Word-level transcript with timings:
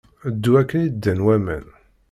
Ddu 0.33 0.51
akken 0.61 0.81
i 0.87 0.89
ddan 0.93 1.19
waman. 1.25 1.65